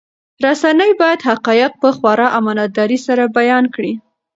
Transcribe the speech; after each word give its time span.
رسنۍ 0.45 0.91
باید 1.01 1.25
حقایق 1.29 1.71
په 1.81 1.89
خورا 1.97 2.27
امانتدارۍ 2.39 2.99
سره 3.07 3.23
بیان 3.37 3.63
کړي. 3.75 3.93